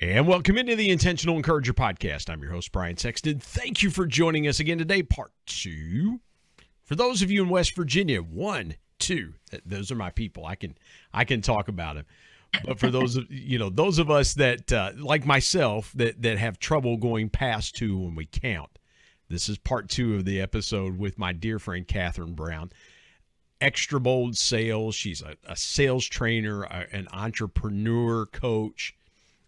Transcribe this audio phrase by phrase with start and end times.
[0.00, 2.30] And welcome into the Intentional Encourager podcast.
[2.30, 3.40] I'm your host, Brian Sexton.
[3.40, 6.20] Thank you for joining us again today, part two.
[6.84, 9.34] For those of you in West Virginia, one, two,
[9.66, 10.46] those are my people.
[10.46, 10.78] I can
[11.12, 12.04] I can talk about them.
[12.64, 16.38] But for those of you know, those of us that uh, like myself that that
[16.38, 18.78] have trouble going past two when we count,
[19.28, 22.70] this is part two of the episode with my dear friend Catherine Brown.
[23.60, 24.94] Extra bold sales.
[24.94, 28.94] She's a, a sales trainer, a, an entrepreneur coach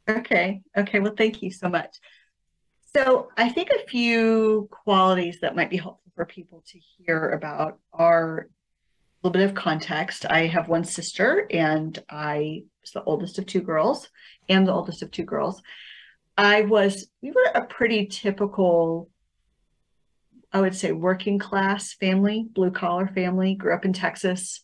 [0.09, 0.61] Okay.
[0.77, 0.99] Okay.
[0.99, 1.95] Well, thank you so much.
[2.95, 7.79] So I think a few qualities that might be helpful for people to hear about
[7.91, 8.49] are
[9.23, 10.25] a little bit of context.
[10.29, 14.09] I have one sister, and I was the oldest of two girls,
[14.49, 15.63] and the oldest of two girls.
[16.37, 19.09] I was, we were a pretty typical,
[20.51, 24.63] I would say, working class family, blue collar family, grew up in Texas.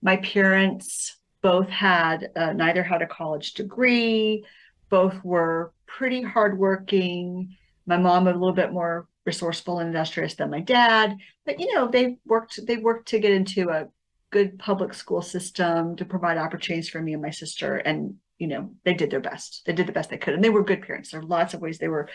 [0.00, 4.44] My parents both had, uh, neither had a college degree,
[4.88, 7.56] both were pretty hardworking.
[7.86, 11.88] My mom a little bit more resourceful and industrious than my dad, but you know,
[11.88, 13.88] they worked, they worked to get into a
[14.30, 17.76] good public school system to provide opportunities for me and my sister.
[17.76, 19.62] And you know, they did their best.
[19.66, 20.34] They did the best they could.
[20.34, 21.10] And they were good parents.
[21.10, 22.08] There are lots of ways they were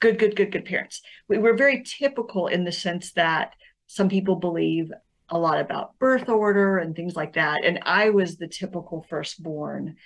[0.00, 1.02] good, good, good, good parents.
[1.28, 3.54] We were very typical in the sense that
[3.86, 4.90] some people believe
[5.28, 7.64] a lot about birth order and things like that.
[7.64, 9.96] And I was the typical firstborn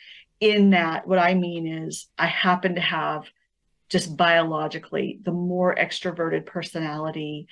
[0.40, 3.24] in that what I mean is I happen to have
[3.88, 7.46] just biologically the more extroverted personality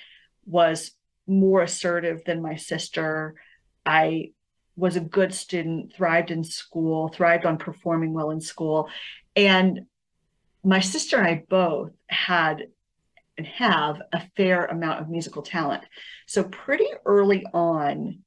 [0.44, 0.90] was
[1.26, 3.36] more assertive than my sister.
[3.86, 4.32] I
[4.76, 8.88] was a good student, thrived in school, thrived on performing well in school.
[9.36, 9.82] And
[10.64, 12.64] my sister and I both had
[13.38, 15.84] and have a fair amount of musical talent.
[16.26, 18.20] So pretty early on,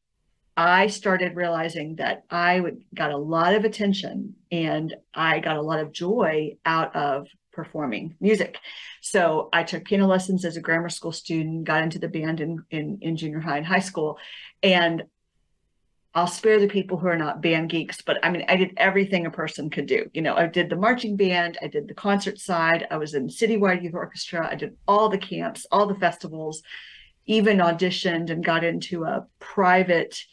[0.57, 5.61] I started realizing that I would, got a lot of attention and I got a
[5.61, 8.57] lot of joy out of performing music.
[9.01, 12.63] So I took piano lessons as a grammar school student, got into the band in,
[12.69, 14.17] in, in junior high and high school.
[14.63, 15.03] And
[16.15, 19.25] I'll spare the people who are not band geeks, but I mean, I did everything
[19.25, 20.09] a person could do.
[20.13, 23.27] You know, I did the marching band, I did the concert side, I was in
[23.27, 26.63] citywide youth orchestra, I did all the camps, all the festivals,
[27.25, 30.23] even auditioned and got into a private.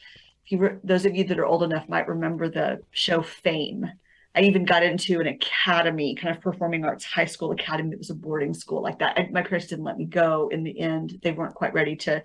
[0.44, 3.90] If you, re- those of you that are old enough might remember the show Fame.
[4.36, 7.92] I even got into an academy, kind of performing arts high school academy.
[7.92, 9.18] It was a boarding school like that.
[9.18, 11.18] I, my parents didn't let me go in the end.
[11.22, 12.22] They weren't quite ready to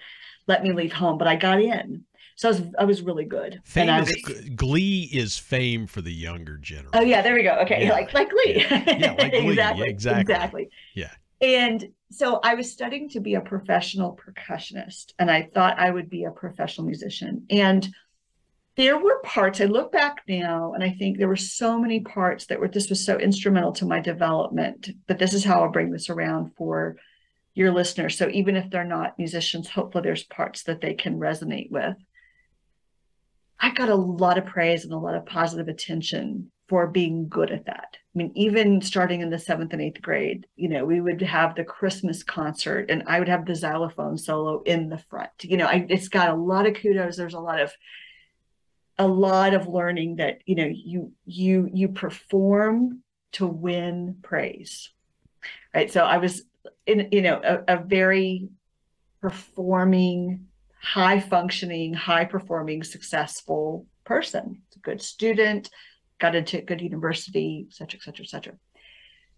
[0.48, 2.06] let me leave home, but I got in.
[2.38, 3.60] So I was I was really good.
[3.66, 6.92] Fame and I is, Glee is fame for the younger generation.
[6.94, 7.56] oh yeah, there we go.
[7.64, 7.92] Okay, Yeah.
[7.92, 8.64] like like Glee.
[8.70, 9.56] Yeah, like Glee.
[9.56, 9.90] Yeah, exactly.
[9.90, 10.22] exactly.
[10.22, 10.70] Exactly.
[10.94, 11.12] Yeah.
[11.42, 16.10] And so I was studying to be a professional percussionist, and I thought I would
[16.10, 17.46] be a professional musician.
[17.50, 17.88] And
[18.76, 22.46] there were parts I look back now, and I think there were so many parts
[22.46, 24.90] that were this was so instrumental to my development.
[25.08, 26.98] But this is how I'll bring this around for
[27.56, 28.16] your listeners.
[28.16, 31.96] So even if they're not musicians, hopefully there's parts that they can resonate with.
[33.60, 37.52] I got a lot of praise and a lot of positive attention for being good
[37.52, 37.96] at that.
[37.96, 41.56] I mean, even starting in the seventh and eighth grade, you know, we would have
[41.56, 45.32] the Christmas concert and I would have the xylophone solo in the front.
[45.42, 47.16] You know, I, it's got a lot of kudos.
[47.16, 47.72] There's a lot of
[49.00, 53.04] a lot of learning that you know you you you perform
[53.34, 54.90] to win praise
[55.74, 56.44] right so i was
[56.86, 58.50] in you know a, a very
[59.22, 60.48] performing
[60.82, 64.62] high functioning high performing successful person.
[64.68, 65.70] It's a good student
[66.20, 68.54] got into a good university et cetera et cetera et cetera.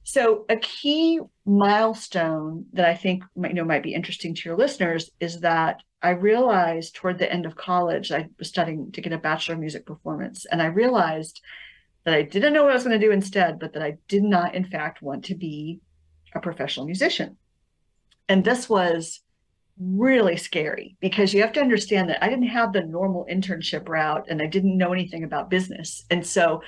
[0.04, 4.58] So a key milestone that i think might, you know might be interesting to your
[4.58, 9.14] listeners is that i realized toward the end of college i was studying to get
[9.14, 11.42] a bachelor of music performance and i realized
[12.06, 14.24] that i didn't know what i was going to do instead but that i did
[14.24, 15.82] not in fact want to be
[16.34, 17.38] a professional musician.
[18.28, 19.22] And this was
[19.80, 24.26] really scary because you have to understand that I didn't have the normal internship route
[24.30, 26.04] and I didn't know anything about business.
[26.10, 26.62] And so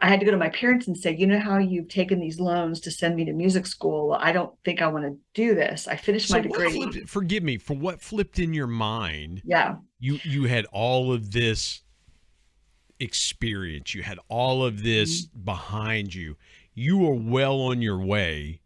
[0.00, 2.40] I had to go to my parents and say, you know how you've taken these
[2.40, 4.08] loans to send me to music school?
[4.08, 5.86] Well, I don't think I want to do this.
[5.86, 6.72] I finished So my degree.
[6.72, 9.42] flipped, forgive me for what flipped in your mind.
[9.44, 9.76] Yeah.
[9.98, 11.82] You you had all of this
[12.98, 13.94] experience.
[13.94, 15.44] You had all of this Mm-hmm.
[15.44, 16.36] behind you.
[16.74, 18.60] You were well on your way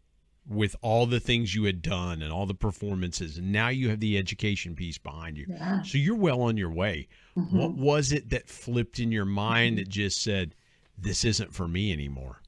[0.47, 3.99] with all the things you had done and all the performances, and now you have
[3.99, 5.45] the education piece behind you.
[5.49, 5.81] Yeah.
[5.81, 7.07] So you're well on your way.
[7.35, 7.51] Mhm.
[7.51, 10.53] What was it that flipped in your mind that just said,
[10.97, 12.41] "This isn't for me anymore"?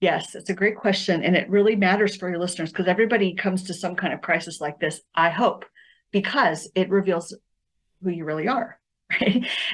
[0.00, 1.22] Yes, it's a great question.
[1.22, 4.60] And it really matters for your listeners because everybody comes to some kind of crisis
[4.60, 5.64] like this, I hope,
[6.12, 7.34] because it reveals
[8.02, 8.78] who you really are.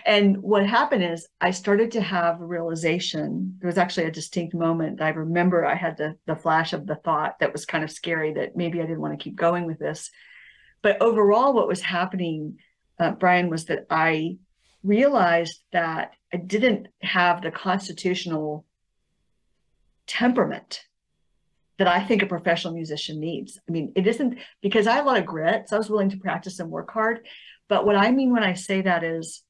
[0.06, 3.56] And what happened is I started to have a realization.
[3.60, 5.00] There was actually a distinct moment.
[5.00, 8.32] I remember I had the, the flash of the thought that was kind of scary
[8.34, 10.10] that maybe I didn't want to keep going with this.
[10.82, 12.58] But overall, what was happening,
[12.98, 14.38] uh, Brian, was that I
[14.82, 18.64] realized that I didn't have the constitutional
[20.06, 20.82] temperament
[21.78, 23.58] that I think a professional musician needs.
[23.66, 26.10] I mean, it isn't because I have a lot of grit, so I was willing
[26.10, 27.26] to practice and work hard.
[27.70, 29.44] But what I mean when I say that is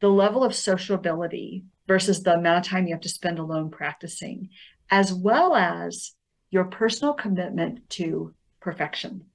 [0.00, 4.48] the level of sociability versus the amount of time you have to spend alone practicing,
[4.90, 6.12] as well as
[6.50, 9.26] your personal commitment to perfection.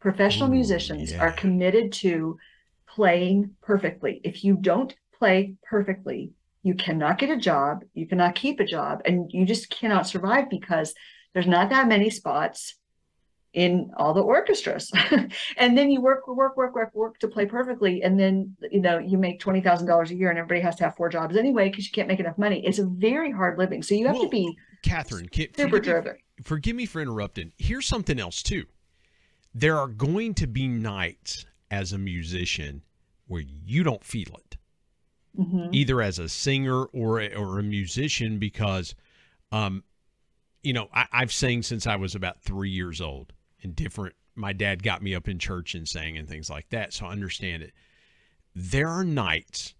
[0.00, 1.20] Professional Ooh, musicians yeah.
[1.20, 2.38] are committed to
[2.88, 4.22] playing perfectly.
[4.24, 9.02] If you don't play perfectly, you cannot get a job, you cannot keep a job,
[9.04, 10.94] and you just cannot survive because
[11.34, 12.76] there's not that many spots
[13.56, 14.92] in all the orchestras.
[15.56, 18.02] and then you work, work, work, work, work to play perfectly.
[18.02, 21.08] And then, you know, you make $20,000 a year and everybody has to have four
[21.08, 22.64] jobs anyway because you can't make enough money.
[22.66, 23.82] It's a very hard living.
[23.82, 26.16] So you have Well, to be Catherine, super forgive, me, driven.
[26.42, 27.52] forgive me for interrupting.
[27.56, 28.66] Here's something else too.
[29.54, 32.82] There are going to be nights as a musician
[33.26, 34.58] where you don't feel it,
[35.38, 35.68] Mhm.
[35.72, 38.94] either as a singer or a, or a musician, because,
[39.50, 39.82] um,
[40.62, 43.32] you know, I, I've sang since I was about three years old,
[43.62, 44.14] and different.
[44.34, 47.10] My dad got me up in church and sang and things like that, so I
[47.12, 47.72] understand it.
[48.54, 49.74] There are nights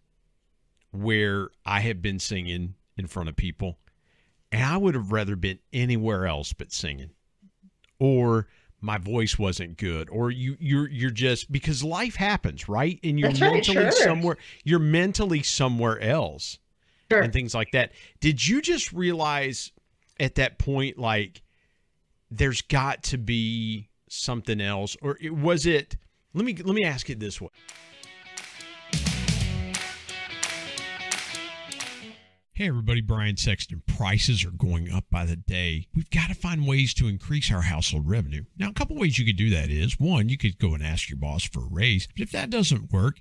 [0.92, 3.76] where I have been singing in front of people
[4.52, 7.10] and I would have rather been anywhere else but singing,
[7.98, 8.46] or
[8.80, 12.98] my voice wasn't good, or you you're you're just because life happens, right?
[13.02, 13.92] And you're That's right, mentally sure.
[13.92, 16.58] somewhere, you're mentally somewhere else,
[17.10, 17.20] Sure.
[17.20, 17.92] and things like that.
[18.20, 19.72] Did you just realize
[20.20, 21.42] at that point, like,
[22.36, 25.96] there's got to be something else, or it, was it?
[26.34, 27.48] Let me let me ask it this way.
[32.52, 33.82] Hey everybody, Brian Sexton.
[33.86, 35.88] Prices are going up by the day.
[35.94, 38.44] We've got to find ways to increase our household revenue.
[38.58, 41.10] Now, a couple ways you could do that is one, you could go and ask
[41.10, 42.06] your boss for a raise.
[42.06, 43.20] But if that doesn't work,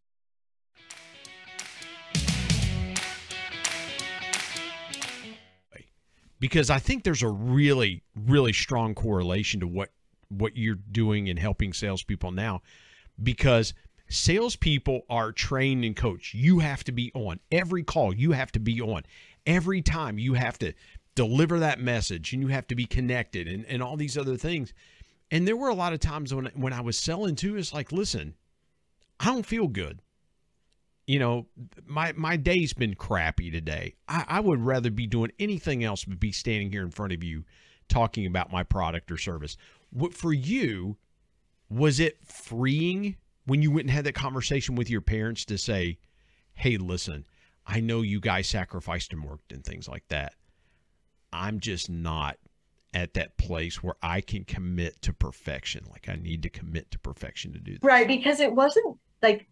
[6.41, 9.91] Because I think there's a really, really strong correlation to what
[10.27, 12.61] what you're doing in helping salespeople now,
[13.21, 13.73] because
[14.09, 16.33] salespeople are trained and coached.
[16.33, 18.13] You have to be on every call.
[18.13, 19.03] You have to be on
[19.45, 20.17] every time.
[20.17, 20.73] You have to
[21.15, 24.73] deliver that message, and you have to be connected, and and all these other things.
[25.29, 27.55] And there were a lot of times when when I was selling too.
[27.55, 28.33] It's like, listen,
[29.19, 30.01] I don't feel good
[31.07, 31.47] you know,
[31.85, 33.95] my my day's been crappy today.
[34.07, 37.23] I, I would rather be doing anything else but be standing here in front of
[37.23, 37.43] you
[37.89, 39.57] talking about my product or service.
[39.89, 40.97] What for you
[41.69, 45.97] was it freeing when you went and had that conversation with your parents to say,
[46.53, 47.25] "Hey, listen,
[47.65, 50.35] I know you guys sacrificed and worked and things like that.
[51.33, 52.37] I'm just not
[52.93, 55.85] at that place where I can commit to perfection.
[55.89, 59.47] Like I need to commit to perfection to do that." Right, because it wasn't like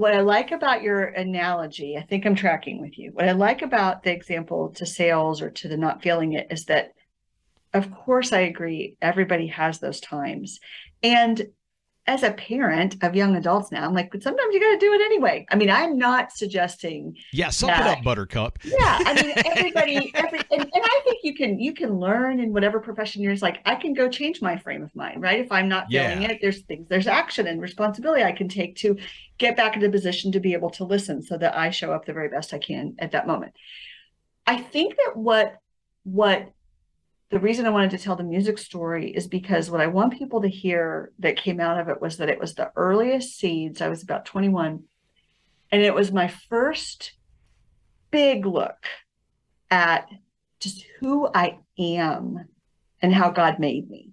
[0.00, 3.10] what I like about your analogy, I think I'm tracking with you.
[3.12, 6.64] What I like about the example to sales or to the not feeling it is
[6.64, 6.94] that,
[7.74, 8.96] of course, I agree.
[9.02, 10.58] Everybody has those times.
[11.02, 11.48] And
[12.10, 14.92] as a parent of young adults now, I'm like, but sometimes you got to do
[14.92, 15.46] it anyway.
[15.48, 17.16] I mean, I'm not suggesting.
[17.32, 18.58] Yeah, suck that, it up, Buttercup.
[18.64, 22.52] Yeah, I mean, everybody, every, and, and, I think you can you can learn in
[22.52, 23.36] whatever profession you're.
[23.36, 25.38] Like, I can go change my frame of mind, right?
[25.38, 26.32] If I'm not feeling yeah.
[26.32, 28.98] it, there's things, there's action and responsibility I can take to
[29.38, 32.12] get back into position to be able to listen, so that I show up the
[32.12, 33.52] very best I can at that moment.
[34.48, 35.58] I think that what
[36.02, 36.50] what
[37.30, 40.42] the reason I wanted to tell the music story is because what I want people
[40.42, 43.80] to hear that came out of it was that it was the earliest seeds.
[43.80, 44.82] I was about 21,
[45.70, 47.12] and it was my first
[48.10, 48.84] big look
[49.70, 50.08] at
[50.58, 52.48] just who I am
[53.00, 54.10] and how God made me.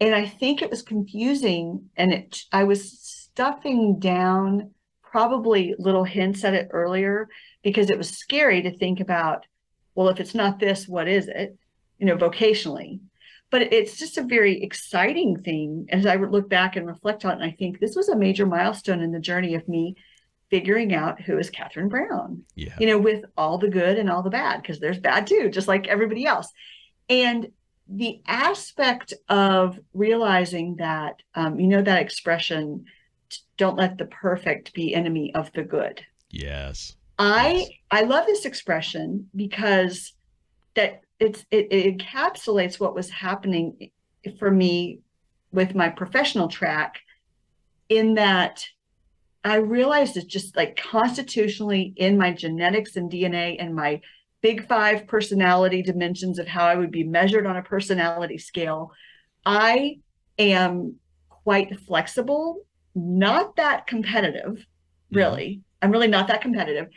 [0.00, 6.42] And I think it was confusing, and it I was stuffing down probably little hints
[6.42, 7.28] at it earlier
[7.62, 9.46] because it was scary to think about.
[9.94, 11.56] Well, if it's not this, what is it?
[11.98, 13.00] You know, vocationally.
[13.50, 17.32] But it's just a very exciting thing as I would look back and reflect on
[17.32, 17.34] it.
[17.34, 19.96] And I think this was a major milestone in the journey of me
[20.50, 22.42] figuring out who is Catherine Brown.
[22.54, 22.74] Yeah.
[22.78, 25.68] You know, with all the good and all the bad, because there's bad too, just
[25.68, 26.52] like everybody else.
[27.08, 27.48] And
[27.88, 32.84] the aspect of realizing that, um, you know, that expression,
[33.56, 36.00] don't let the perfect be enemy of the good.
[36.30, 36.96] Yes.
[37.18, 37.68] I yes.
[37.90, 40.12] I love this expression because
[40.74, 43.90] that it's it, it encapsulates what was happening
[44.38, 45.00] for me
[45.52, 47.00] with my professional track
[47.88, 48.64] in that
[49.44, 54.00] I realized it's just like constitutionally in my genetics and DNA and my
[54.42, 58.92] big five personality dimensions of how I would be measured on a personality scale.
[59.44, 60.00] I
[60.38, 60.96] am
[61.30, 65.16] quite flexible, not that competitive, mm-hmm.
[65.16, 65.48] really.
[65.48, 65.60] Mm-hmm.
[65.82, 66.88] I'm really not that competitive.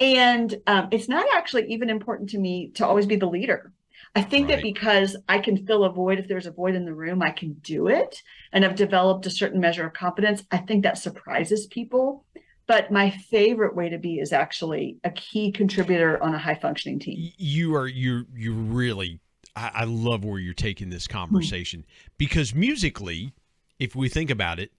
[0.00, 3.72] And um, it's not actually even important to me to always be the leader.
[4.16, 4.56] I think right.
[4.56, 7.30] that because I can fill a void, if there's a void in the room, I
[7.30, 8.22] can do it.
[8.52, 10.42] And I've developed a certain measure of competence.
[10.50, 12.24] I think that surprises people.
[12.66, 16.98] But my favorite way to be is actually a key contributor on a high functioning
[16.98, 17.32] team.
[17.36, 19.20] You are you you really
[19.56, 21.12] I, I love where you're taking this hmm.
[21.12, 22.12] conversation mm-hmm.
[22.16, 23.32] because musically,
[23.78, 24.72] if we think about it,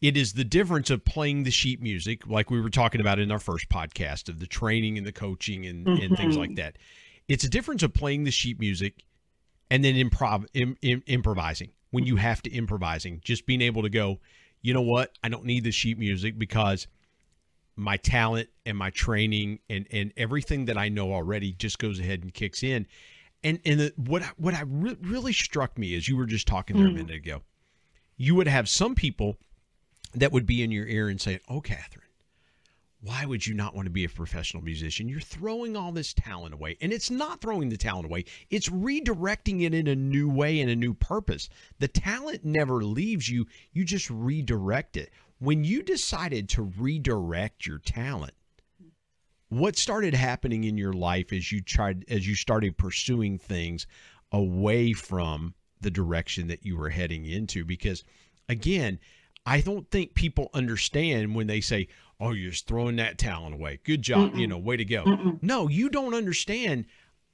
[0.00, 3.30] it is the difference of playing the sheet music, like we were talking about in
[3.30, 6.02] our first podcast of the training and the coaching and, mm-hmm.
[6.02, 6.56] and things like mm-hmm.
[6.56, 6.78] that.
[7.26, 9.04] It's a difference of playing the sheet music
[9.70, 13.20] and then improv Im, Im, improvising when you have to improvising.
[13.24, 14.20] Just being able to go,
[14.62, 15.12] you know what?
[15.22, 16.86] I don't need the sheet music because
[17.76, 22.22] my talent and my training and and everything that I know already just goes ahead
[22.22, 22.86] and kicks in.
[23.42, 26.76] And and the, what what I re- really struck me as you were just talking
[26.76, 26.92] there mm.
[26.92, 27.42] a minute ago,
[28.16, 29.38] you would have some people
[30.14, 32.08] that would be in your ear and say, Oh, Catherine,
[33.00, 35.08] why would you not want to be a professional musician?
[35.08, 36.76] You're throwing all this talent away.
[36.80, 40.70] And it's not throwing the talent away, it's redirecting it in a new way and
[40.70, 41.48] a new purpose.
[41.78, 45.10] The talent never leaves you, you just redirect it.
[45.38, 48.34] When you decided to redirect your talent,
[49.48, 53.86] what started happening in your life as you tried as you started pursuing things
[54.32, 58.04] away from the direction that you were heading into because
[58.48, 58.98] again
[59.48, 61.88] i don't think people understand when they say
[62.20, 64.38] oh you're just throwing that talent away good job Mm-mm.
[64.38, 65.42] you know way to go Mm-mm.
[65.42, 66.84] no you don't understand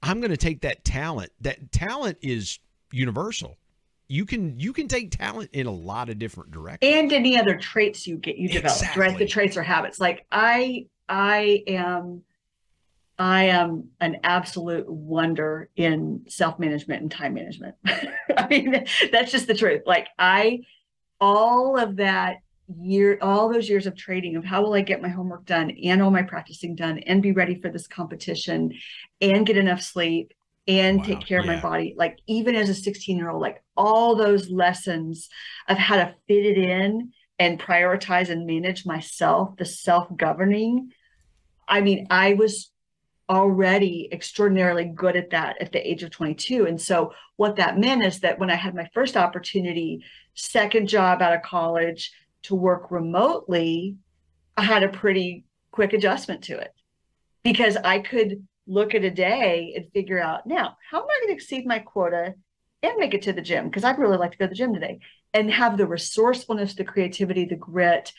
[0.02, 2.58] i'm going to take that talent that talent is
[2.92, 3.58] universal
[4.06, 7.56] you can you can take talent in a lot of different directions and any other
[7.56, 9.00] traits you get you develop exactly.
[9.02, 12.22] right the traits or habits like i I am
[13.18, 17.76] I am an absolute wonder in self-management and time management.
[17.86, 19.82] I mean, that's just the truth.
[19.86, 20.60] Like I
[21.20, 22.36] all of that
[22.80, 26.00] year all those years of trading of how will I get my homework done and
[26.00, 28.72] all my practicing done and be ready for this competition
[29.20, 30.32] and get enough sleep
[30.66, 31.56] and wow, take care of yeah.
[31.56, 35.28] my body like even as a 16 year old like all those lessons
[35.68, 40.90] of how to fit it in and prioritize and manage myself, the self governing.
[41.66, 42.70] I mean, I was
[43.28, 46.66] already extraordinarily good at that at the age of 22.
[46.66, 50.04] And so, what that meant is that when I had my first opportunity,
[50.34, 52.12] second job out of college
[52.44, 53.96] to work remotely,
[54.56, 56.72] I had a pretty quick adjustment to it
[57.42, 61.28] because I could look at a day and figure out now, how am I going
[61.28, 62.34] to exceed my quota
[62.82, 63.66] and make it to the gym?
[63.66, 65.00] Because I'd really like to go to the gym today
[65.32, 68.12] and have the resourcefulness, the creativity, the grit,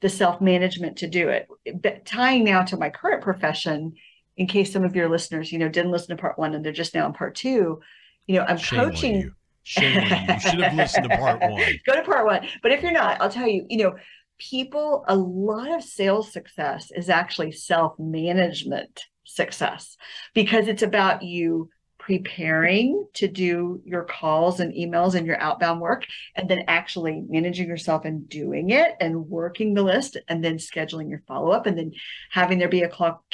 [0.00, 1.48] the self management to do it.
[1.80, 3.94] But tying now to my current profession,
[4.42, 6.72] in case some of your listeners, you know, didn't listen to part one and they're
[6.72, 7.80] just now in part two,
[8.26, 9.20] you know, I'm Shame coaching.
[9.20, 9.32] You.
[9.62, 10.34] Shame on you.
[10.34, 11.62] You should have listened to part one.
[11.86, 12.48] Go to part one.
[12.60, 13.94] But if you're not, I'll tell you, you know,
[14.38, 19.96] people, a lot of sales success is actually self management success
[20.34, 21.70] because it's about you
[22.04, 26.04] preparing to do your calls and emails and your outbound work
[26.34, 31.08] and then actually managing yourself and doing it and working the list and then scheduling
[31.08, 31.92] your follow-up and then
[32.30, 33.24] having there be a, call,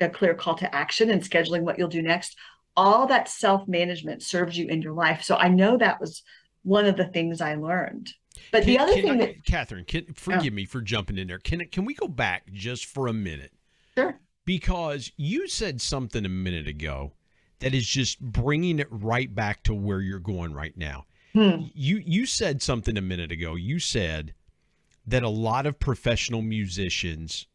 [0.00, 2.34] a clear call to action and scheduling what you'll do next.
[2.74, 5.22] All that self-management serves you in your life.
[5.22, 6.22] So i know that was
[6.62, 8.10] one of the things i learned.
[8.50, 10.56] But can, the other thing I, that catherine can, forgive oh.
[10.56, 11.38] me for jumping in there.
[11.38, 13.52] Can, can we go back just for a minute?
[13.98, 14.18] Sure.
[14.46, 17.12] Because you said something a minute ago
[17.64, 21.06] that is just bringing it right back to where you're going right now.
[21.32, 21.62] Hmm.
[21.72, 23.54] You you said something a minute ago.
[23.54, 24.34] You said
[25.06, 27.46] that a lot of professional musicians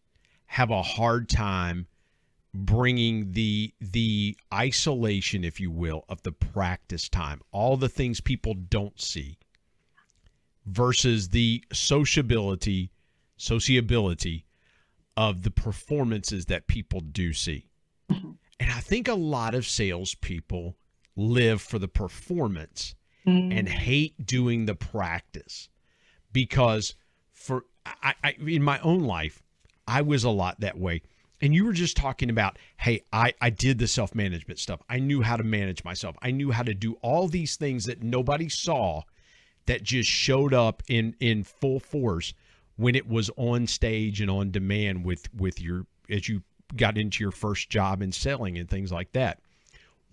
[0.48, 1.86] have a hard time
[2.56, 8.56] bringing the the isolation if you will of the practice time all the things people
[8.56, 9.38] don't see
[10.65, 12.89] versus the sociability
[13.38, 14.43] sociability
[15.15, 17.68] of the performances that people do see.
[18.60, 20.76] And I think a lot of salespeople
[21.15, 22.95] live for the performance
[23.26, 23.58] mm.
[23.58, 25.69] and hate doing the practice
[26.32, 26.95] because
[27.32, 29.41] for I, I in my own life,
[29.88, 31.02] I was a lot that way.
[31.41, 34.82] And you were just talking about, hey, I, I did the self management stuff.
[34.89, 36.17] I knew how to manage myself.
[36.22, 39.04] I knew how to do all these things that nobody saw
[39.65, 42.34] that just showed up in in full force
[42.76, 46.43] when it was on stage and on demand with with your as you
[46.75, 49.39] got into your first job in selling and things like that.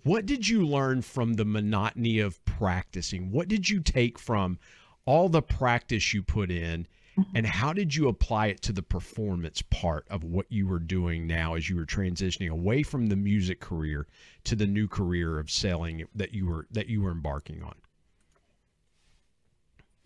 [0.03, 3.31] What did you learn from the monotony of practicing?
[3.31, 4.57] What did you take from
[5.05, 6.87] all the practice you put in?
[7.17, 7.45] And mm-hmm.
[7.45, 11.55] how did you apply it to the performance part of what you were doing now
[11.55, 14.05] as you were transitioning away from the music career
[14.43, 17.73] to the new career of selling that you were that you were embarking on?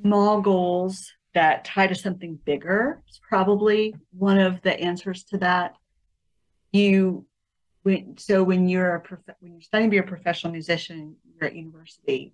[0.01, 5.75] Small goals that tie to something bigger is probably one of the answers to that
[6.71, 7.25] you
[7.83, 11.49] when so when you're a prof- when you're studying to be a professional musician you're
[11.49, 12.33] at university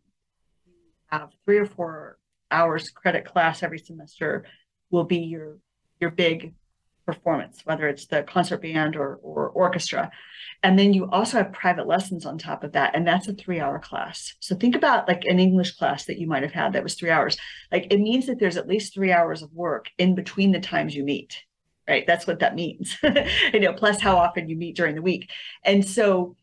[0.65, 0.73] you
[1.07, 2.17] have three or four
[2.51, 4.45] hours credit class every semester
[4.91, 5.57] will be your
[5.99, 6.53] your big
[7.07, 10.11] performance whether it's the concert band or or orchestra.
[10.61, 13.61] And then you also have private lessons on top of that and that's a three
[13.61, 14.35] hour class.
[14.39, 17.09] So think about like an english class that you might have had that was three
[17.09, 17.37] hours.
[17.71, 20.93] Like it means that there's at least three hours of work in between the times
[20.93, 21.43] you meet
[21.87, 22.05] right?
[22.05, 22.97] That's what that means,
[23.53, 25.29] you know, plus how often you meet during the week.
[25.63, 26.35] And so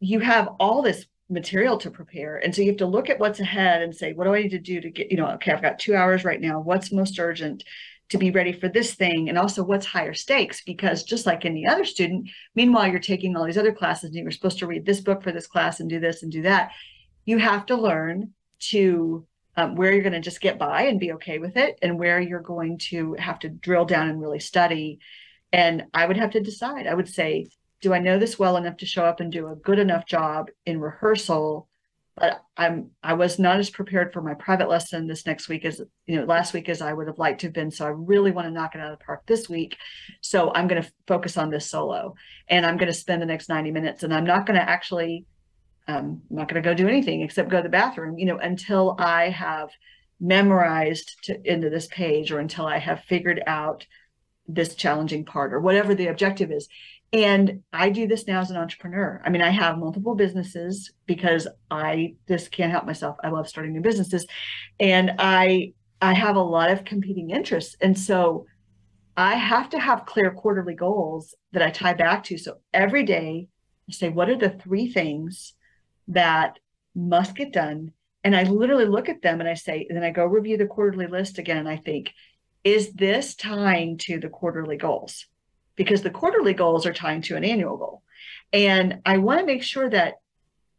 [0.00, 2.36] you have all this material to prepare.
[2.36, 4.50] And so you have to look at what's ahead and say, what do I need
[4.50, 6.60] to do to get, you know, okay, I've got two hours right now.
[6.60, 7.64] What's most urgent
[8.10, 9.28] to be ready for this thing?
[9.28, 10.62] And also what's higher stakes?
[10.64, 14.30] Because just like any other student, meanwhile, you're taking all these other classes and you're
[14.30, 16.72] supposed to read this book for this class and do this and do that.
[17.24, 18.32] You have to learn
[18.70, 21.98] to um, where you're going to just get by and be okay with it, and
[21.98, 24.98] where you're going to have to drill down and really study.
[25.52, 26.86] And I would have to decide.
[26.86, 27.48] I would say,
[27.80, 30.48] do I know this well enough to show up and do a good enough job
[30.64, 31.68] in rehearsal
[32.16, 35.80] but I'm I was not as prepared for my private lesson this next week as
[36.06, 37.70] you know last week as I would have liked to have been.
[37.70, 39.76] So I really want to knock it out of the park this week.
[40.20, 42.14] So I'm going to focus on this solo,
[42.48, 45.24] and I'm going to spend the next 90 minutes, and I'm not going to actually,
[45.88, 48.38] um, I'm not going to go do anything except go to the bathroom, you know,
[48.38, 49.70] until I have
[50.20, 53.86] memorized to, into this page or until I have figured out
[54.46, 56.68] this challenging part or whatever the objective is.
[57.12, 59.20] And I do this now as an entrepreneur.
[59.24, 63.16] I mean, I have multiple businesses because I just can't help myself.
[63.22, 64.26] I love starting new businesses.
[64.80, 67.76] And I I have a lot of competing interests.
[67.80, 68.46] And so
[69.16, 72.38] I have to have clear quarterly goals that I tie back to.
[72.38, 73.48] So every day
[73.88, 75.54] I say, what are the three things
[76.08, 76.58] that
[76.94, 77.92] must get done?
[78.24, 80.66] And I literally look at them and I say, and then I go review the
[80.66, 81.58] quarterly list again.
[81.58, 82.12] And I think,
[82.62, 85.26] is this tying to the quarterly goals?
[85.76, 88.02] because the quarterly goals are tying to an annual goal.
[88.52, 90.14] And I want to make sure that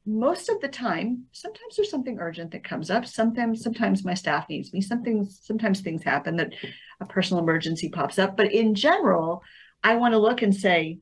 [0.06, 3.06] most of the time, sometimes there's something urgent that comes up.
[3.06, 4.82] Sometimes, sometimes my staff needs me.
[4.82, 6.54] Something, sometimes things happen that
[7.00, 8.36] a personal emergency pops up.
[8.36, 9.42] But in general,
[9.84, 11.00] I want to look and say,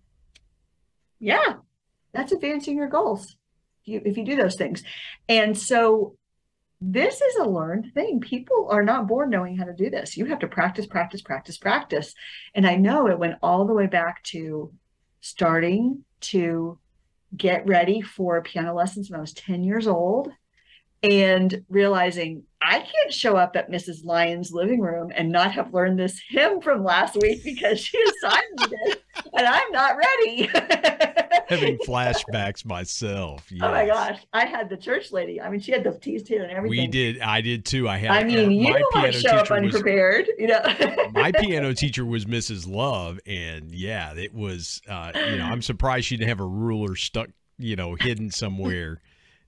[1.20, 1.56] yeah,
[2.14, 3.36] that's advancing your goals.
[3.82, 4.84] If you, if you do those things.
[5.28, 6.16] And so
[6.82, 8.20] this is a learned thing.
[8.20, 10.18] People are not born knowing how to do this.
[10.18, 12.14] You have to practice, practice, practice, practice.
[12.56, 14.74] And I know it went all the way back to
[15.22, 16.80] starting to
[17.36, 20.30] get ready for piano lessons when I was 10 years old
[21.04, 24.06] and realizing I can't show up at Mrs.
[24.06, 28.60] Lyons' living room and not have learned this hymn from last week because she assigned
[28.60, 28.98] me this
[29.34, 30.44] and I'm not ready.
[31.48, 33.46] Having flashbacks myself.
[33.52, 33.62] Yes.
[33.64, 34.20] Oh my gosh.
[34.32, 35.42] I had the church lady.
[35.42, 36.80] I mean, she had the teas too and everything.
[36.80, 37.20] We did.
[37.20, 37.90] I did too.
[37.90, 41.10] I had I mean, you might show up unprepared, was, you know.
[41.14, 42.68] my piano teacher was Mrs.
[42.68, 43.20] Love.
[43.26, 47.30] And yeah, it was uh, you know, I'm surprised she didn't have a ruler stuck,
[47.58, 49.02] you know, hidden somewhere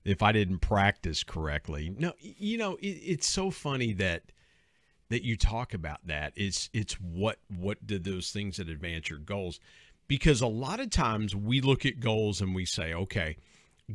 [0.04, 1.94] if I didn't practice correctly.
[1.96, 4.22] No, you know, it, it's so funny that
[5.10, 6.32] that you talk about that.
[6.36, 9.60] It's it's what what do those things that advance your goals?
[10.06, 13.36] Because a lot of times we look at goals and we say, okay,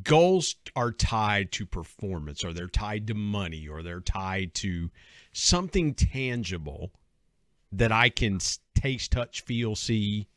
[0.04, 4.90] goals are tied to performance or they're tied to money or they're tied to
[5.32, 6.92] something tangible
[7.72, 8.40] that I can
[8.76, 10.28] taste, touch, feel, see,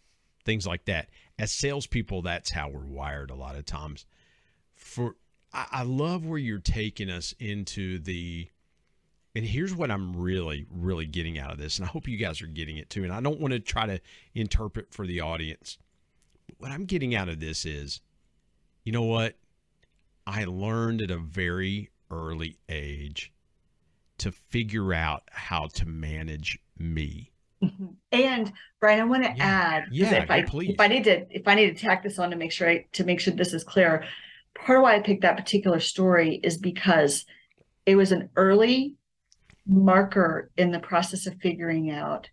[0.44, 1.08] things like that.
[1.38, 4.04] As salespeople, that's how we're wired a lot of times.
[4.74, 5.16] For
[5.52, 8.48] I, I love where you're taking us into the
[9.34, 12.42] and here's what I'm really, really getting out of this, and I hope you guys
[12.42, 13.02] are getting it too.
[13.02, 13.98] And I don't want to try to
[14.34, 15.78] interpret for the audience.
[16.58, 18.02] What I'm getting out of this is,
[18.84, 19.36] you know what?
[20.26, 23.32] I learned at a very early age
[24.18, 27.32] to figure out how to manage me.
[27.62, 27.86] Mm-hmm.
[28.12, 29.44] And Brian, I want to yeah.
[29.44, 30.74] add, yeah, if I please.
[30.74, 32.84] if I need to if I need to tack this on to make sure I,
[32.92, 34.04] to make sure this is clear,
[34.54, 37.24] part of why I picked that particular story is because
[37.86, 38.96] it was an early
[39.66, 42.28] marker in the process of figuring out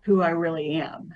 [0.00, 1.14] who I really am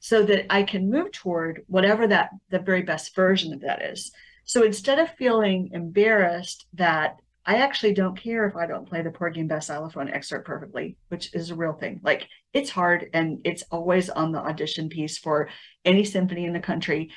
[0.00, 4.12] so that I can move toward whatever that the very best version of that is.
[4.44, 9.10] So instead of feeling embarrassed that I actually don't care if I don't play the
[9.10, 12.00] Porgy and Bess xylophone excerpt perfectly, which is a real thing.
[12.02, 15.48] Like it's hard and it's always on the audition piece for
[15.84, 17.10] any symphony in the country.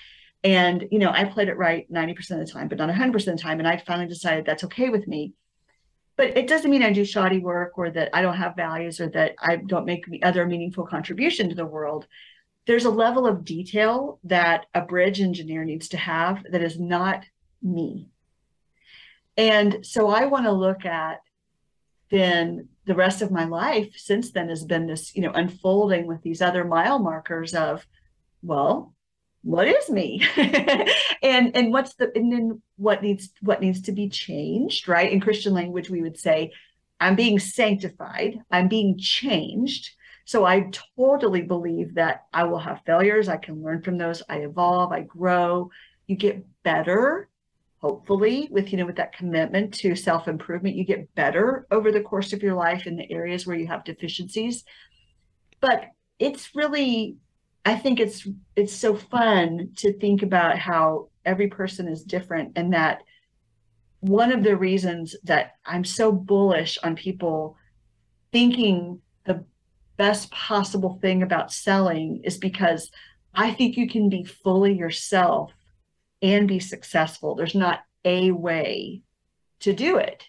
[0.44, 3.24] And, you know, I played it right 90% of the time, but not 100% of
[3.26, 3.60] the time.
[3.60, 5.34] And I finally decided that's okay with me.
[6.16, 9.10] But it doesn't mean I do shoddy work or that I don't have values or
[9.10, 12.08] that I don't make other meaningful contribution to the world.
[12.68, 17.26] There's a level of detail that a bridge engineer needs to have that is not
[17.62, 18.10] me.
[19.38, 21.22] And so I want to look at
[22.12, 26.22] then the rest of my life since then has been this, you know, unfolding with
[26.22, 27.86] these other mile markers of,
[28.42, 28.94] well,
[29.50, 30.24] what is me?
[31.22, 35.12] And and what's the and then what needs what needs to be changed right?
[35.12, 36.52] In christian language we would say
[37.00, 38.40] i'm being sanctified.
[38.52, 39.90] I'm being changed.
[40.26, 43.28] So i totally believe that i will have failures.
[43.28, 44.22] I can learn from those.
[44.30, 44.92] I evolve.
[44.92, 45.72] I grow.
[46.08, 47.28] You get better
[47.80, 52.02] hopefully with you know with that commitment to self improvement you get better over the
[52.02, 54.64] course of your life in the areas where you have deficiencies.
[55.60, 55.86] But
[56.20, 57.18] it's really
[57.66, 62.74] I think it's it's so fun to think about how every person is different and
[62.74, 63.04] that
[64.00, 67.58] one of the reasons that I'm so bullish on people
[68.32, 69.44] thinking the
[69.98, 72.90] best possible thing about selling is because
[73.34, 75.52] I think you can be fully yourself
[76.22, 77.36] and be successful.
[77.36, 79.02] There's not a way
[79.60, 80.24] to do it.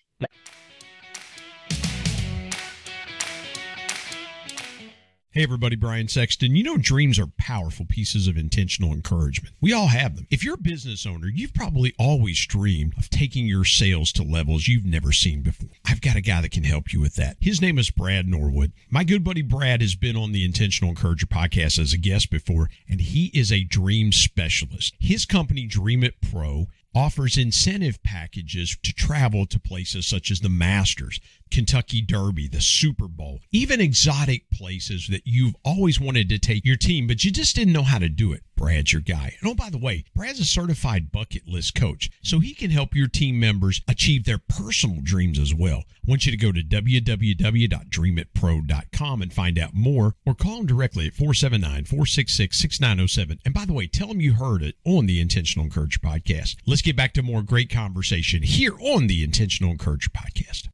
[5.33, 6.57] Hey everybody, Brian Sexton.
[6.57, 9.55] You know, dreams are powerful pieces of intentional encouragement.
[9.61, 10.27] We all have them.
[10.29, 14.67] If you're a business owner, you've probably always dreamed of taking your sales to levels
[14.67, 15.69] you've never seen before.
[15.87, 17.37] I've got a guy that can help you with that.
[17.41, 18.73] His name is Brad Norwood.
[18.91, 22.69] My good buddy Brad has been on the Intentional Encourager podcast as a guest before,
[22.89, 24.97] and he is a dream specialist.
[24.99, 30.49] His company, Dream It Pro, offers incentive packages to travel to places such as the
[30.49, 36.65] Masters, Kentucky Derby, the Super Bowl, even exotic places that you've always wanted to take
[36.65, 38.43] your team, but you just didn't know how to do it.
[38.57, 39.37] Brad's your guy.
[39.41, 42.95] And oh, by the way, Brad's a certified bucket list coach, so he can help
[42.95, 45.85] your team members achieve their personal dreams as well.
[45.89, 51.07] I want you to go to www.dreamitpro.com and find out more, or call him directly
[51.07, 53.39] at 479 466 6907.
[53.47, 56.57] And by the way, tell him you heard it on the Intentional Encourager podcast.
[56.81, 60.69] Let's get back to more great conversation here on the Intentional Encourager podcast.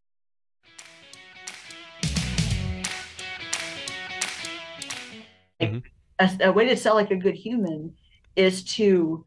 [5.60, 5.78] Mm-hmm.
[6.20, 7.92] A, a, way to sell like a good human
[8.36, 9.26] is to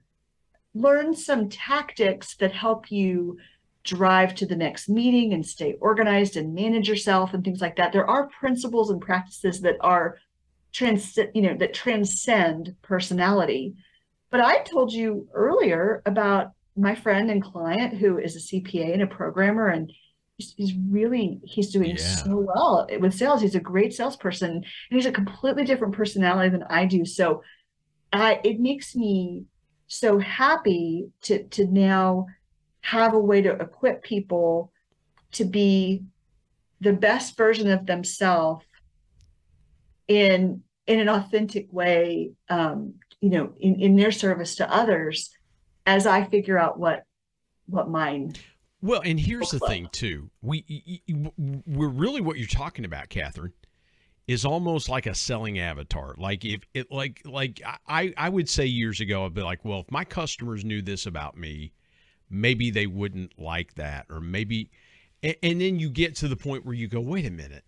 [0.74, 3.38] learn some tactics that help you
[3.84, 7.92] drive to the next meeting and stay organized and manage yourself and things like that.
[7.92, 10.16] There are principles and practices that are
[10.72, 13.76] trans you know that transcend personality.
[14.30, 19.02] But I told you earlier about my friend and client who is a CPA and
[19.02, 19.92] a programmer and
[20.38, 21.98] he's, really he's doing yeah.
[21.98, 23.42] so well with sales.
[23.42, 27.06] He's a great salesperson and he's a completely different personality than i do.
[27.06, 27.44] So
[28.12, 29.46] i it makes me
[29.88, 32.28] so happy to to now
[32.82, 34.72] have a way to equip people
[35.32, 36.04] to be
[36.82, 38.66] the best version of themselves
[40.08, 45.32] in in an authentic way um you know in in their service to others
[45.90, 47.04] as i figure out what
[47.68, 48.34] what mine
[48.82, 50.30] well, and here's the thing too.
[50.42, 51.04] We
[51.38, 53.52] we're really what you're talking about, Catherine,
[54.26, 56.16] is almost like a selling avatar.
[56.18, 59.82] Like if it like like I I would say years ago I'd be like, well,
[59.82, 61.74] if my customers knew this about me,
[62.30, 64.72] maybe they wouldn't like that, or maybe,
[65.22, 67.66] and, and then you get to the point where you go, wait a minute.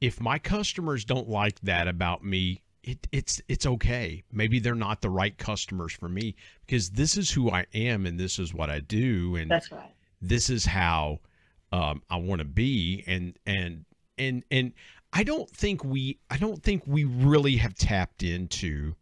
[0.00, 4.22] If my customers don't like that about me, it, it's it's okay.
[4.32, 8.18] Maybe they're not the right customers for me because this is who I am and
[8.18, 9.92] this is what I do and that's right.
[10.22, 11.18] This is how
[11.72, 13.84] um, I want to be and and
[14.16, 14.72] and and
[15.12, 18.94] I don't think we I don't think we really have tapped into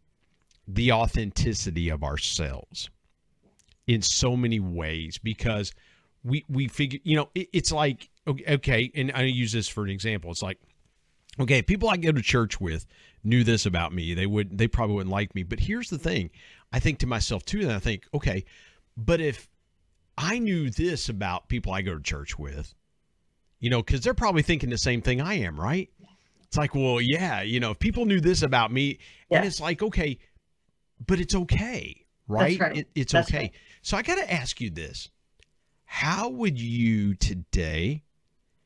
[0.67, 2.89] the authenticity of ourselves
[3.85, 5.71] in so many ways because
[6.23, 9.91] we we figure you know it, it's like okay and I use this for an
[9.91, 10.31] example.
[10.31, 10.57] It's like
[11.39, 12.85] okay, people I go to church with
[13.23, 15.43] knew this about me, they would they probably wouldn't like me.
[15.43, 16.29] But here's the thing.
[16.71, 18.45] I think to myself too, and I think, okay,
[18.97, 19.47] but if
[20.17, 22.73] I knew this about people I go to church with,
[23.59, 25.89] you know, because they're probably thinking the same thing I am, right?
[26.43, 29.39] It's like, well, yeah, you know, if people knew this about me, yeah.
[29.39, 30.17] and it's like, okay,
[31.05, 32.59] but it's okay, right?
[32.59, 32.77] right.
[32.77, 33.39] It, it's That's okay.
[33.39, 33.51] Right.
[33.81, 35.09] So I got to ask you this:
[35.83, 38.04] How would you today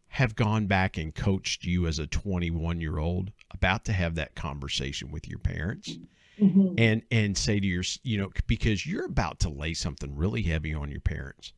[0.09, 4.35] have gone back and coached you as a 21 year old about to have that
[4.35, 5.97] conversation with your parents
[6.39, 6.73] mm-hmm.
[6.77, 10.73] and and say to your you know because you're about to lay something really heavy
[10.73, 11.53] on your parents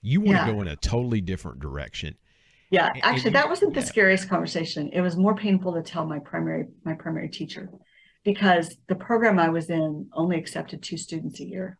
[0.00, 0.46] you want yeah.
[0.46, 2.16] to go in a totally different direction
[2.70, 3.86] yeah actually you, that wasn't the yeah.
[3.86, 7.68] scariest conversation it was more painful to tell my primary my primary teacher
[8.22, 11.78] because the program i was in only accepted two students a year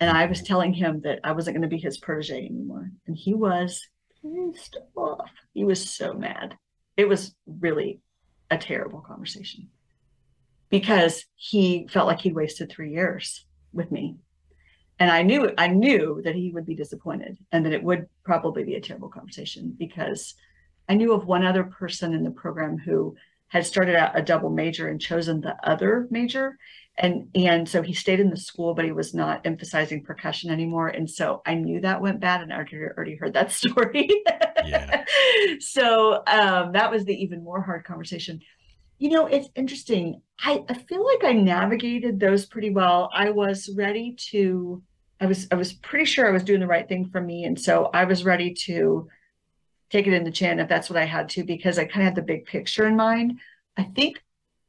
[0.00, 2.90] and I was telling him that I wasn't going to be his protege anymore.
[3.06, 3.86] And he was
[4.22, 5.30] pissed off.
[5.52, 6.56] He was so mad.
[6.96, 8.00] It was really
[8.50, 9.68] a terrible conversation
[10.70, 14.16] because he felt like he'd wasted three years with me.
[14.98, 18.64] And I knew I knew that he would be disappointed and that it would probably
[18.64, 20.34] be a terrible conversation because
[20.88, 23.16] I knew of one other person in the program who
[23.50, 26.56] had started out a double major and chosen the other major.
[26.96, 30.88] And and so he stayed in the school but he was not emphasizing percussion anymore.
[30.88, 34.08] And so i knew that went bad and i already, already heard that story.
[34.64, 35.04] Yeah.
[35.60, 38.40] so um, that was the even more hard conversation.
[38.98, 40.22] You know it's interesting.
[40.40, 43.10] I, I feel like i navigated those pretty well.
[43.12, 44.82] I was ready to
[45.20, 47.44] i was i was pretty sure i was doing the right thing for me.
[47.44, 49.08] And so i was ready to
[49.90, 52.04] take it in the chin if that's what i had to because i kind of
[52.04, 53.38] had the big picture in mind
[53.76, 54.22] i think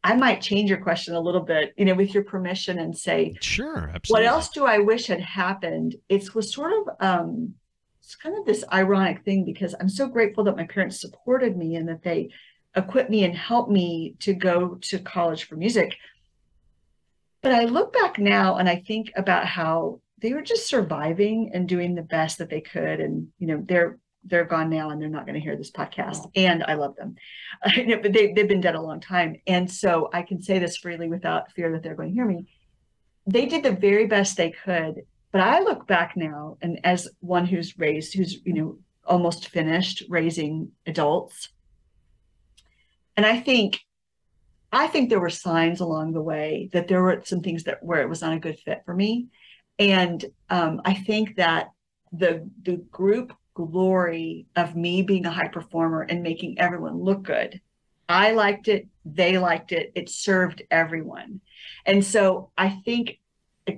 [0.04, 3.36] I might change your question a little bit, you know, with your permission and say,
[3.40, 4.10] sure, absolutely.
[4.10, 5.96] What else do I wish had happened?
[6.10, 7.54] It was sort of, um,
[8.02, 11.76] it's kind of this ironic thing because I'm so grateful that my parents supported me
[11.76, 12.30] and that they
[12.76, 15.96] equipped me and helped me to go to college for music.
[17.44, 21.70] But I look back now and I think about how they were just surviving and
[21.70, 23.00] doing the best that they could.
[23.00, 26.30] And, you know, they're they're gone now and they're not going to hear this podcast.
[26.36, 27.16] And I love them,
[27.64, 31.10] but they they've been dead a long time, and so I can say this freely
[31.10, 32.48] without fear that they're going to hear me.
[33.28, 37.46] They did the very best they could, but I look back now, and as one
[37.46, 41.50] who's raised, who's you know almost finished raising adults,
[43.18, 43.80] and I think
[44.72, 48.02] I think there were signs along the way that there were some things that where
[48.02, 49.28] it was not a good fit for me.
[49.78, 51.72] And um, I think that
[52.12, 57.62] the the group glory of me being a high performer and making everyone look good.
[58.08, 61.42] I liked it, they liked it, it served everyone.
[61.86, 63.20] And so I think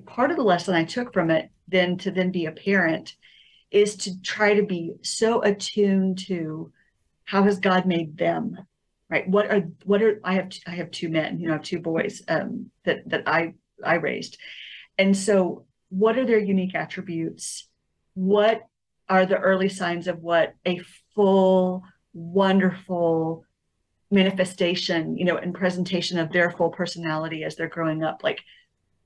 [0.06, 3.16] part of the lesson I took from it then to then be a parent
[3.72, 6.72] is to try to be so attuned to
[7.26, 8.58] how has God made them
[9.14, 11.64] right what are what are i have i have two men you know i have
[11.64, 14.38] two boys um, that that i i raised
[14.98, 17.68] and so what are their unique attributes
[18.16, 18.64] what
[19.10, 20.82] are the early signs of what a
[21.16, 23.46] full wonderful
[24.12, 28.42] manifestation you know and presentation of their full personality as they're growing up like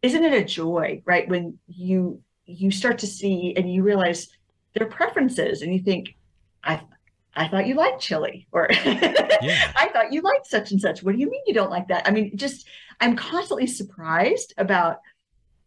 [0.01, 4.27] isn't it a joy right when you you start to see and you realize
[4.73, 6.15] their preferences and you think
[6.63, 6.81] i
[7.37, 9.71] I thought you liked chili, or yeah.
[9.75, 11.03] I thought you liked such and such.
[11.03, 12.07] What do you mean you don't like that?
[12.07, 12.67] I mean, just
[12.99, 15.01] I'm constantly surprised about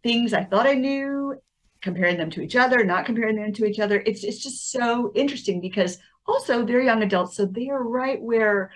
[0.03, 1.41] things I thought I knew,
[1.83, 4.03] comparing them to each other, not comparing them to each other.
[4.05, 8.73] It's it's just so interesting because also they're young adults, so they are right where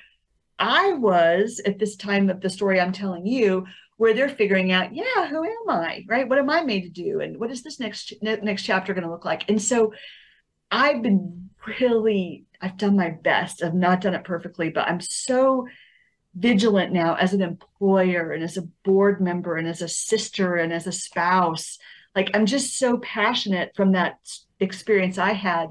[0.58, 4.94] I was at this time of the story I'm telling you, where they're figuring out,
[4.94, 6.04] yeah, who am I?
[6.08, 6.28] Right?
[6.28, 7.20] What am I made to do?
[7.20, 9.48] And what is this next next chapter going to look like?
[9.48, 9.92] And so
[10.70, 13.62] I've been really I've done my best.
[13.62, 15.66] I've not done it perfectly, but I'm so
[16.34, 20.72] vigilant now as an employer and as a board member and as a sister and
[20.72, 21.78] as a spouse.
[22.14, 24.18] Like I'm just so passionate from that
[24.60, 25.70] experience I had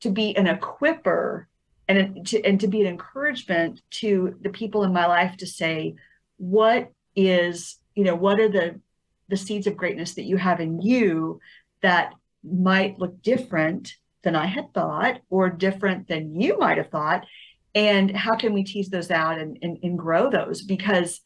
[0.00, 1.46] to be an equiper
[1.88, 5.94] and to, and to be an encouragement to the people in my life to say
[6.36, 8.80] what is you know what are the
[9.28, 11.40] the seeds of greatness that you have in you
[11.82, 12.12] that
[12.42, 17.26] might look different than I had thought or different than you might have thought.
[17.74, 20.62] And how can we tease those out and, and, and grow those?
[20.62, 21.20] Because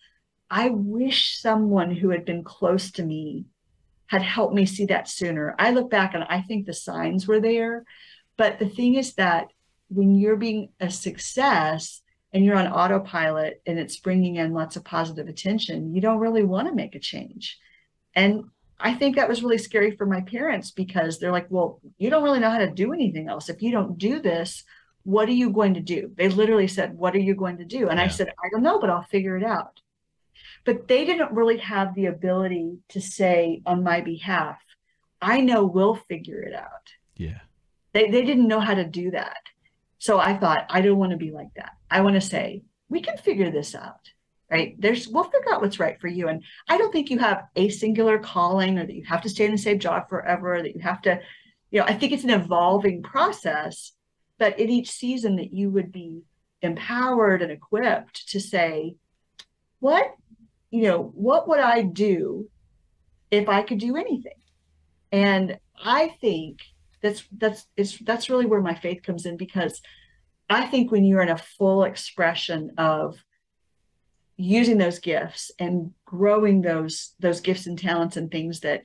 [0.51, 3.47] I wish someone who had been close to me
[4.15, 5.55] had helped me see that sooner.
[5.59, 7.85] I look back and I think the signs were there.
[8.37, 9.49] But the thing is that
[9.89, 12.01] when you're being a success
[12.33, 16.45] and you're on autopilot and it's bringing in lots of positive attention, you don't really
[16.45, 17.59] want to make a change.
[18.15, 18.45] And
[18.79, 22.23] I think that was really scary for my parents because they're like, well, you don't
[22.23, 23.49] really know how to do anything else.
[23.49, 24.65] If you don't do this,
[25.03, 26.13] what are you going to do?
[26.17, 27.89] They literally said, what are you going to do?
[27.89, 28.05] And yeah.
[28.05, 29.81] I said, I don't know, but I'll figure it out.
[30.65, 34.59] But they didn't really have the ability to say on my behalf,
[35.21, 36.89] I know we'll figure it out.
[37.17, 37.41] Yeah.
[37.93, 39.39] They, they didn't know how to do that.
[39.99, 41.73] So I thought, I don't want to be like that.
[41.91, 44.01] I want to say, we can figure this out
[44.51, 44.77] right?
[44.79, 46.29] There's we'll figure out what's right for you.
[46.29, 49.47] And I don't think you have a singular calling or that you have to stay
[49.47, 51.21] in the same job forever, that you have to,
[51.71, 53.93] you know, I think it's an evolving process,
[54.39, 56.23] but in each season that you would be
[56.63, 58.95] empowered and equipped to say,
[59.81, 60.15] what,
[60.75, 62.51] you know, what would I do
[63.31, 64.41] if I could do anything?
[65.13, 66.63] And I think
[67.01, 69.81] that's that's it's that's really where my faith comes in because
[70.51, 73.17] I think when you're in a full expression of
[74.37, 78.83] using those gifts and growing those those gifts and talents and things that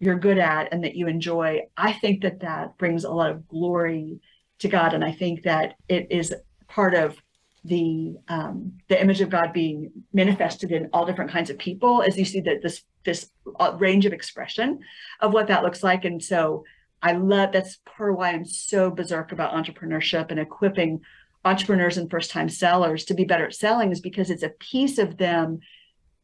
[0.00, 3.46] you're good at and that you enjoy i think that that brings a lot of
[3.46, 4.18] glory
[4.58, 6.34] to god and i think that it is
[6.68, 7.22] part of
[7.64, 12.18] the um, the image of god being manifested in all different kinds of people as
[12.18, 14.80] you see that this this uh, range of expression
[15.20, 16.04] of what that looks like.
[16.04, 16.64] And so
[17.04, 21.00] i love that's part of why i'm so berserk about entrepreneurship and equipping
[21.44, 24.98] entrepreneurs and first time sellers to be better at selling is because it's a piece
[24.98, 25.58] of them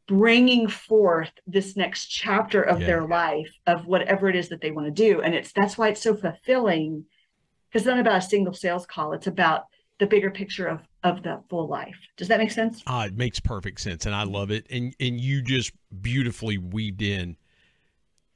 [0.09, 2.87] bringing forth this next chapter of yeah.
[2.87, 5.20] their life of whatever it is that they want to do.
[5.20, 7.05] And it's that's why it's so fulfilling
[7.68, 9.12] because it's not about a single sales call.
[9.12, 9.64] It's about
[9.99, 13.41] the bigger picture of of the full life does that make sense ah it makes
[13.41, 17.37] perfect sense and i love it and and you just beautifully weaved in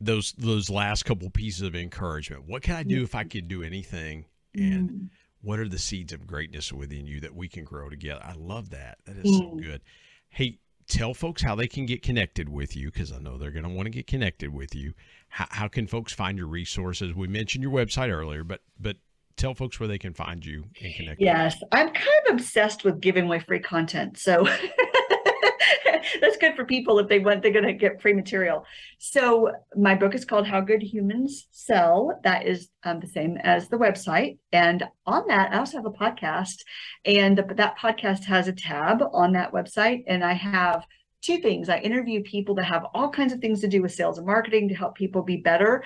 [0.01, 3.63] those those last couple pieces of encouragement what can i do if i could do
[3.63, 4.25] anything
[4.55, 5.09] and mm
[5.43, 8.21] what are the seeds of greatness within you that we can grow together?
[8.25, 8.99] I love that.
[9.05, 9.39] That is mm.
[9.39, 9.83] so good.
[10.29, 10.59] Hey,
[10.89, 13.69] tell folks how they can get connected with you because I know they're going to
[13.69, 14.95] want to get connected with you.
[15.29, 17.15] How, how can folks find your resources?
[17.15, 18.97] We mentioned your website earlier, but but
[19.37, 21.21] tell folks where they can find you and connect.
[21.21, 24.19] Yes, I'm kind of obsessed with giving away free content.
[24.19, 24.47] So
[26.21, 28.65] That's good for people if they want, they're going to get free material.
[28.99, 32.21] So, my book is called How Good Humans Sell.
[32.25, 34.39] That is um, the same as the website.
[34.53, 36.57] And on that, I also have a podcast.
[37.05, 40.05] And that podcast has a tab on that website.
[40.07, 40.87] And I have
[41.23, 41.69] two things.
[41.69, 44.69] I interview people that have all kinds of things to do with sales and marketing
[44.69, 45.85] to help people be better.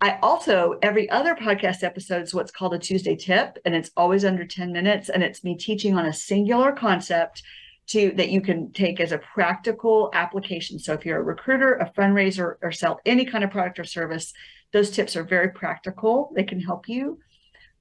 [0.00, 4.24] I also, every other podcast episode is what's called a Tuesday tip, and it's always
[4.24, 5.08] under 10 minutes.
[5.08, 7.42] And it's me teaching on a singular concept
[7.86, 10.78] to that you can take as a practical application.
[10.78, 14.32] So if you're a recruiter, a fundraiser, or sell any kind of product or service,
[14.72, 16.32] those tips are very practical.
[16.34, 17.18] They can help you.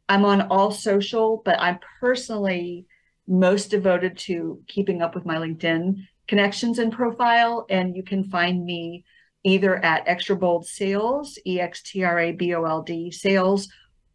[0.08, 2.86] I'm on all social, but I'm personally
[3.28, 7.65] most devoted to keeping up with my LinkedIn connections and profile.
[7.69, 9.05] And you can find me
[9.43, 13.67] either at Extra Bold Sales, E X T R A B O L D sales,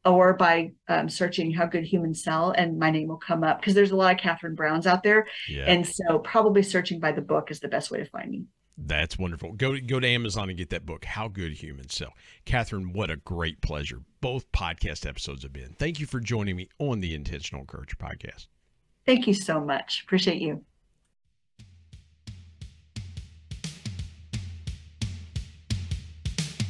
[0.05, 3.75] or by um, searching How Good Humans Sell, and my name will come up because
[3.75, 5.27] there's a lot of Catherine Browns out there.
[5.49, 5.65] Yeah.
[5.65, 8.45] And so probably searching by the book is the best way to find me.
[8.81, 9.53] That's wonderful.
[9.53, 12.13] Go to, go to Amazon and get that book, How Good Humans Sell.
[12.45, 15.75] Catherine, what a great pleasure both podcast episodes have been.
[15.79, 18.47] Thank you for joining me on the Intentional Encourager podcast.
[19.05, 20.03] Thank you so much.
[20.05, 20.65] Appreciate you.